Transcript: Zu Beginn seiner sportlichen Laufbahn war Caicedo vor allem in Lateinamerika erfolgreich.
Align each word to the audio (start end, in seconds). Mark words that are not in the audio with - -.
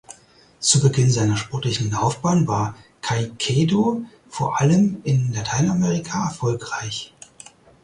Zu 0.59 0.81
Beginn 0.81 1.11
seiner 1.11 1.37
sportlichen 1.37 1.91
Laufbahn 1.91 2.47
war 2.47 2.75
Caicedo 3.03 4.03
vor 4.31 4.59
allem 4.59 4.99
in 5.03 5.31
Lateinamerika 5.31 6.23
erfolgreich. 6.29 7.13